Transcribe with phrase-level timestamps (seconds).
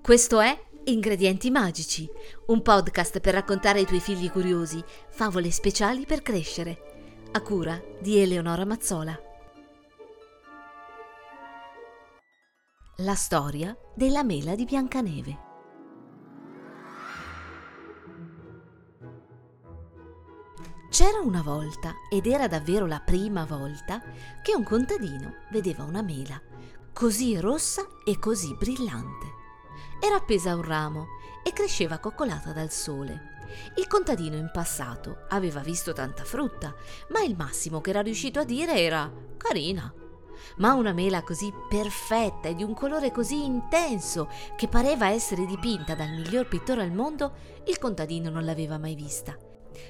[0.00, 2.08] Questo è Ingredienti Magici,
[2.46, 8.18] un podcast per raccontare ai tuoi figli curiosi favole speciali per crescere, a cura di
[8.18, 9.18] Eleonora Mazzola.
[12.96, 15.50] La storia della mela di Biancaneve.
[20.90, 24.02] C'era una volta, ed era davvero la prima volta,
[24.42, 26.40] che un contadino vedeva una mela
[26.92, 29.41] così rossa e così brillante.
[30.04, 31.06] Era appesa a un ramo
[31.44, 33.30] e cresceva coccolata dal sole.
[33.76, 36.74] Il contadino in passato aveva visto tanta frutta,
[37.10, 39.94] ma il massimo che era riuscito a dire era carina.
[40.56, 45.94] Ma una mela così perfetta e di un colore così intenso che pareva essere dipinta
[45.94, 47.34] dal miglior pittore al mondo,
[47.66, 49.38] il contadino non l'aveva mai vista.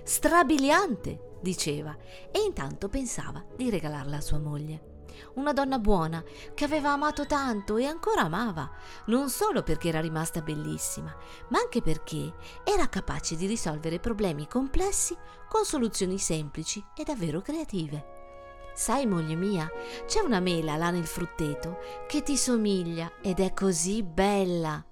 [0.05, 1.97] Strabiliante, diceva,
[2.31, 4.91] e intanto pensava di regalarla a sua moglie
[5.35, 6.23] una donna buona
[6.55, 8.71] che aveva amato tanto e ancora amava,
[9.07, 11.15] non solo perché era rimasta bellissima,
[11.49, 15.17] ma anche perché era capace di risolvere problemi complessi
[15.49, 18.21] con soluzioni semplici e davvero creative.
[18.75, 19.71] Sai, moglie mia,
[20.07, 24.83] c'è una mela là nel frutteto che ti somiglia ed è così bella.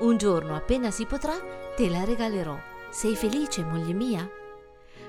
[0.00, 1.34] Un giorno, appena si potrà,
[1.74, 2.56] te la regalerò.
[2.90, 4.30] Sei felice, moglie mia?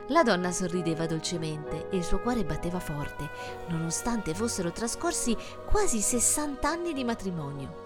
[0.10, 3.30] La donna sorrideva dolcemente e il suo cuore batteva forte,
[3.68, 7.86] nonostante fossero trascorsi quasi 60 anni di matrimonio.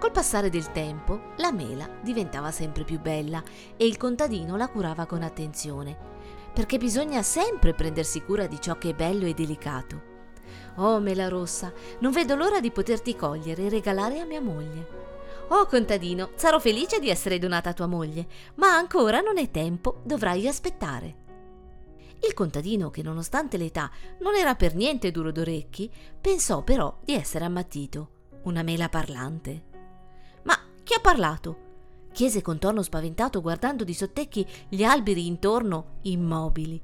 [0.00, 3.40] Col passare del tempo, la mela diventava sempre più bella
[3.76, 5.96] e il contadino la curava con attenzione,
[6.52, 10.11] perché bisogna sempre prendersi cura di ciò che è bello e delicato.
[10.76, 15.00] Oh, mela rossa, non vedo l'ora di poterti cogliere e regalare a mia moglie.
[15.48, 20.00] Oh, contadino, sarò felice di essere donata a tua moglie, ma ancora non è tempo,
[20.04, 21.20] dovrai aspettare.
[22.24, 23.90] Il contadino, che nonostante l'età
[24.20, 25.90] non era per niente duro d'orecchi,
[26.20, 28.10] pensò però di essere ammattito.
[28.44, 29.64] Una mela parlante.
[30.44, 31.70] Ma chi ha parlato?
[32.12, 36.80] chiese con tono spaventato guardando di sottecchi gli alberi intorno immobili.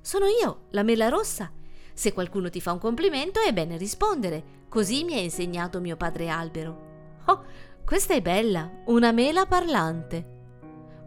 [0.00, 1.52] Sono io, la mela rossa,
[1.94, 6.28] se qualcuno ti fa un complimento è bene rispondere, così mi ha insegnato mio padre
[6.28, 7.22] albero.
[7.26, 7.44] Oh,
[7.84, 10.32] questa è bella, una mela parlante.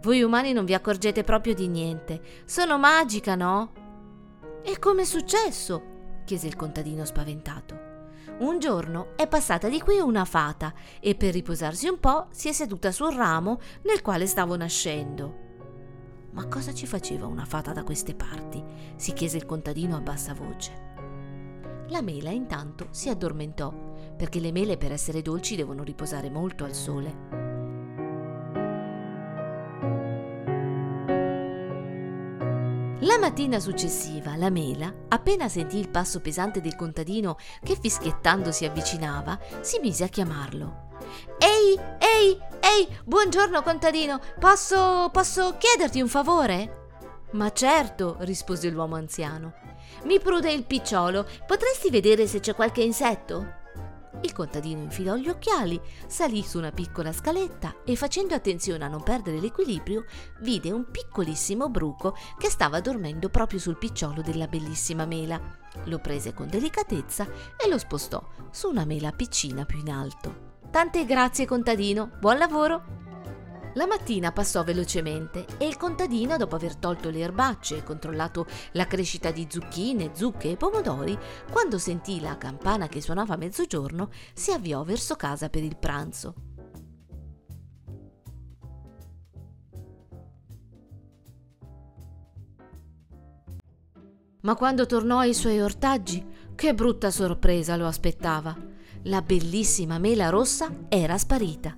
[0.01, 2.21] Voi umani non vi accorgete proprio di niente.
[2.45, 3.73] Sono magica, no?
[4.63, 5.95] E com'è successo?
[6.23, 7.85] chiese il contadino spaventato.
[8.39, 12.51] Un giorno è passata di qui una fata e per riposarsi un po' si è
[12.51, 15.46] seduta sul ramo nel quale stavo nascendo.
[16.37, 18.63] Ma cosa ci faceva una fata da queste parti?
[18.95, 21.85] si chiese il contadino a bassa voce.
[21.87, 23.73] La mela intanto si addormentò,
[24.15, 27.45] perché le mele per essere dolci devono riposare molto al sole.
[32.99, 38.63] La mattina successiva la mela, appena sentì il passo pesante del contadino che fischiettando si
[38.63, 40.85] avvicinava, si mise a chiamarlo.
[41.39, 46.85] Ehi, ehi, ehi, buongiorno contadino, posso, posso chiederti un favore?
[47.31, 49.53] Ma certo, rispose l'uomo anziano.
[50.03, 53.65] Mi prude il picciolo, potresti vedere se c'è qualche insetto?
[54.21, 59.03] Il contadino infilò gli occhiali, salì su una piccola scaletta e facendo attenzione a non
[59.03, 60.05] perdere l'equilibrio,
[60.39, 65.39] vide un piccolissimo bruco che stava dormendo proprio sul picciolo della bellissima mela.
[65.85, 70.46] Lo prese con delicatezza e lo spostò su una mela piccina più in alto.
[70.69, 72.95] Tante grazie contadino, buon lavoro!
[73.75, 78.85] La mattina passò velocemente e il contadino, dopo aver tolto le erbacce e controllato la
[78.85, 81.17] crescita di zucchine, zucche e pomodori,
[81.51, 86.33] quando sentì la campana che suonava a mezzogiorno, si avviò verso casa per il pranzo.
[94.41, 96.25] Ma quando tornò ai suoi ortaggi,
[96.55, 98.66] che brutta sorpresa lo aspettava
[99.07, 101.77] la bellissima mela rossa era sparita.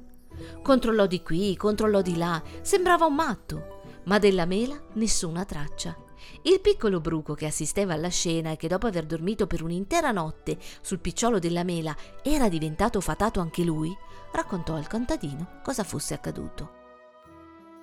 [0.61, 5.95] Controllò di qui, controllò di là, sembrava un matto, ma della mela nessuna traccia.
[6.43, 10.57] Il piccolo bruco che assisteva alla scena e che dopo aver dormito per un'intera notte
[10.81, 13.95] sul picciolo della mela era diventato fatato anche lui,
[14.31, 16.78] raccontò al contadino cosa fosse accaduto.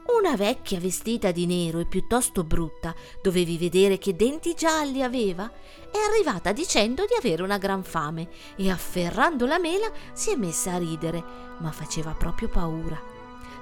[0.09, 5.51] Una vecchia vestita di nero e piuttosto brutta, dovevi vedere che denti gialli aveva,
[5.91, 10.75] è arrivata dicendo di avere una gran fame e afferrando la mela si è messa
[10.75, 11.23] a ridere,
[11.59, 13.01] ma faceva proprio paura.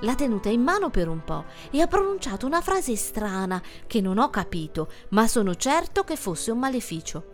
[0.00, 4.19] L'ha tenuta in mano per un po' e ha pronunciato una frase strana che non
[4.19, 7.25] ho capito, ma sono certo che fosse un maleficio.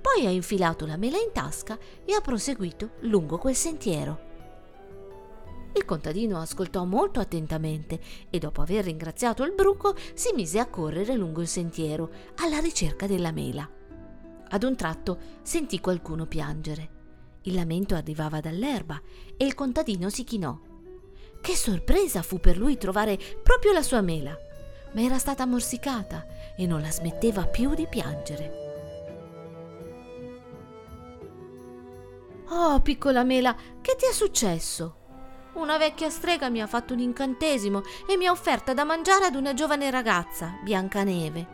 [0.00, 4.27] Poi ha infilato la mela in tasca e ha proseguito lungo quel sentiero.
[5.72, 8.00] Il contadino ascoltò molto attentamente
[8.30, 13.06] e dopo aver ringraziato il bruco si mise a correre lungo il sentiero alla ricerca
[13.06, 13.68] della mela.
[14.50, 16.96] Ad un tratto sentì qualcuno piangere.
[17.42, 19.00] Il lamento arrivava dall'erba
[19.36, 20.58] e il contadino si chinò.
[21.40, 24.36] Che sorpresa fu per lui trovare proprio la sua mela,
[24.92, 26.26] ma era stata morsicata
[26.56, 28.66] e non la smetteva più di piangere.
[32.50, 34.97] Oh, piccola mela, che ti è successo?
[35.58, 39.34] Una vecchia strega mi ha fatto un incantesimo e mi ha offerta da mangiare ad
[39.34, 41.46] una giovane ragazza, Biancaneve.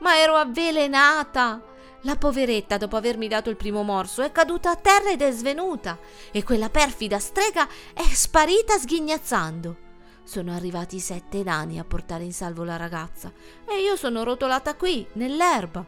[0.00, 1.62] Ma ero avvelenata!
[2.02, 5.98] La poveretta, dopo avermi dato il primo morso, è caduta a terra ed è svenuta,
[6.30, 9.76] e quella perfida strega è sparita sghignazzando.
[10.22, 13.32] Sono arrivati sette nani a portare in salvo la ragazza,
[13.66, 15.82] e io sono rotolata qui, nell'erba.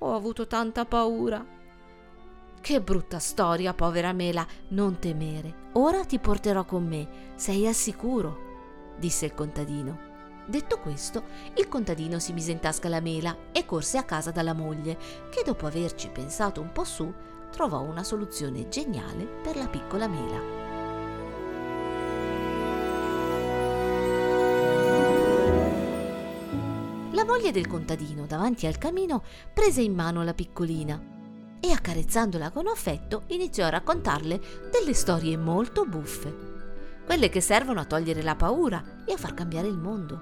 [0.00, 1.42] Ho avuto tanta paura.
[2.64, 5.68] Che brutta storia, povera Mela, non temere.
[5.72, 9.98] Ora ti porterò con me, sei al sicuro, disse il contadino.
[10.46, 11.24] Detto questo,
[11.56, 14.96] il contadino si mise in tasca la mela e corse a casa dalla moglie,
[15.28, 17.12] che dopo averci pensato un po' su,
[17.50, 20.40] trovò una soluzione geniale per la piccola mela.
[27.10, 29.22] La moglie del contadino, davanti al camino,
[29.52, 31.12] prese in mano la piccolina
[31.64, 34.38] e accarezzandola con affetto iniziò a raccontarle
[34.70, 39.68] delle storie molto buffe, quelle che servono a togliere la paura e a far cambiare
[39.68, 40.20] il mondo.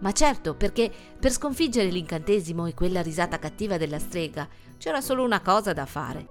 [0.00, 5.40] Ma certo, perché per sconfiggere l'incantesimo e quella risata cattiva della strega c'era solo una
[5.42, 6.28] cosa da fare.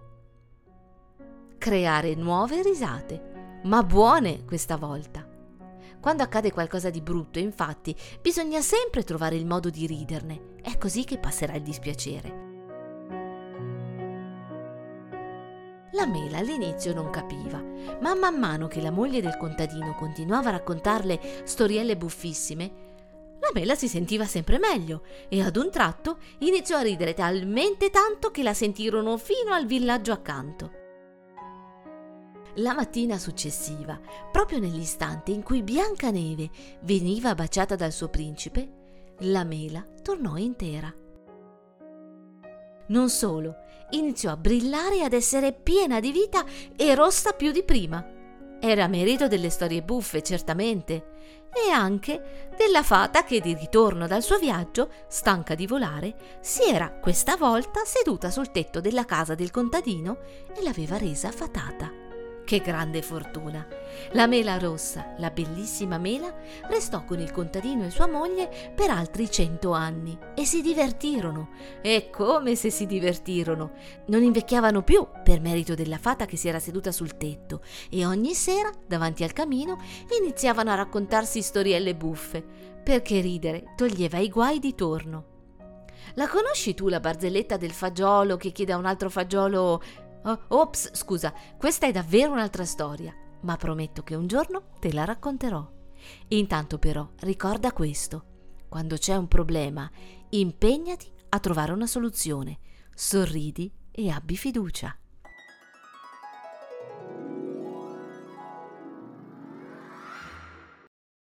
[1.58, 5.26] Creare nuove risate, ma buone questa volta.
[6.02, 10.56] Quando accade qualcosa di brutto, infatti, bisogna sempre trovare il modo di riderne.
[10.62, 12.53] È così che passerà il dispiacere.
[15.94, 17.62] La mela all'inizio non capiva,
[18.02, 22.84] ma man mano che la moglie del contadino continuava a raccontarle storielle buffissime,
[23.44, 28.32] la mela si sentiva sempre meglio e ad un tratto iniziò a ridere talmente tanto
[28.32, 30.72] che la sentirono fino al villaggio accanto.
[32.56, 34.00] La mattina successiva,
[34.32, 36.50] proprio nell'istante in cui Biancaneve
[36.84, 38.70] veniva baciata dal suo principe,
[39.20, 41.03] la mela tornò intera.
[42.94, 43.56] Non solo,
[43.90, 46.46] iniziò a brillare e ad essere piena di vita
[46.76, 48.08] e rossa più di prima.
[48.60, 51.08] Era merito delle storie buffe, certamente,
[51.52, 56.92] e anche della fata che di ritorno dal suo viaggio, stanca di volare, si era
[56.92, 60.20] questa volta seduta sul tetto della casa del contadino
[60.56, 62.03] e l'aveva resa fatata.
[62.46, 63.66] Che grande fortuna!
[64.12, 66.36] La mela rossa, la bellissima mela,
[66.68, 71.52] restò con il contadino e sua moglie per altri cento anni e si divertirono.
[71.82, 73.72] E come se si divertirono!
[74.08, 78.34] Non invecchiavano più per merito della fata che si era seduta sul tetto e ogni
[78.34, 79.80] sera, davanti al camino,
[80.22, 82.44] iniziavano a raccontarsi storielle buffe,
[82.84, 85.32] perché ridere toglieva i guai di torno.
[86.16, 89.82] La conosci tu la barzelletta del fagiolo che chiede a un altro fagiolo
[90.24, 95.04] Oh, ops, scusa, questa è davvero un'altra storia, ma prometto che un giorno te la
[95.04, 95.70] racconterò.
[96.30, 98.26] Intanto però ricorda questo.
[98.70, 99.90] Quando c'è un problema,
[100.30, 102.60] impegnati a trovare una soluzione,
[102.94, 104.98] sorridi e abbi fiducia.